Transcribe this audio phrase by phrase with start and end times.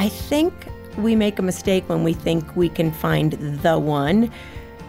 [0.00, 0.54] I think
[0.96, 4.32] we make a mistake when we think we can find the one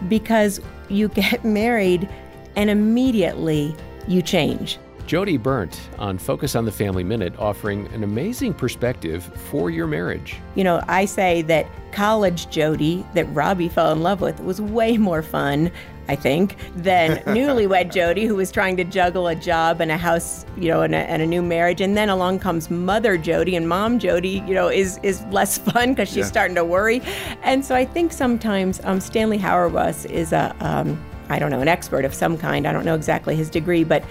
[0.08, 2.08] because you get married
[2.56, 3.76] and immediately
[4.08, 4.78] you change.
[5.06, 10.36] Jodie Berndt on Focus on the Family Minute offering an amazing perspective for your marriage.
[10.54, 14.96] You know, I say that college Jodie that Robbie fell in love with was way
[14.96, 15.70] more fun,
[16.08, 20.46] I think, than newlywed Jodie who was trying to juggle a job and a house,
[20.56, 21.80] you know, and a, and a, new marriage.
[21.80, 25.90] And then along comes mother Jodie and mom Jodie, you know, is is less fun
[25.90, 26.24] because she's yeah.
[26.24, 27.02] starting to worry.
[27.42, 31.68] And so I think sometimes um, Stanley Hauerwas is a um, I don't know, an
[31.68, 32.66] expert of some kind.
[32.66, 34.04] I don't know exactly his degree, but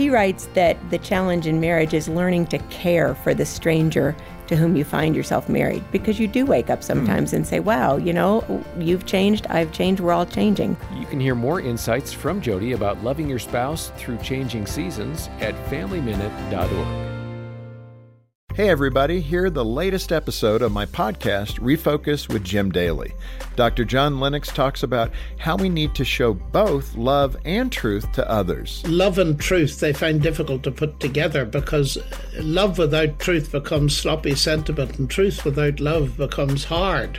[0.00, 4.56] he writes that the challenge in marriage is learning to care for the stranger to
[4.56, 7.36] whom you find yourself married because you do wake up sometimes mm.
[7.36, 10.74] and say, wow, you know, you've changed, I've changed, we're all changing.
[10.94, 15.54] You can hear more insights from Jodie about loving your spouse through changing seasons at
[15.66, 17.19] FamilyMinute.org.
[18.60, 23.14] Hey, everybody, here the latest episode of my podcast, Refocus with Jim Daly.
[23.56, 23.86] Dr.
[23.86, 28.84] John Lennox talks about how we need to show both love and truth to others.
[28.86, 31.96] Love and truth they find difficult to put together because
[32.38, 37.18] love without truth becomes sloppy sentiment, and truth without love becomes hard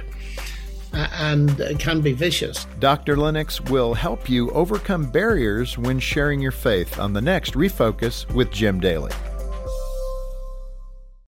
[0.94, 2.68] uh, and can be vicious.
[2.78, 3.18] Dr.
[3.18, 8.52] Lennox will help you overcome barriers when sharing your faith on the next Refocus with
[8.52, 9.12] Jim Daly.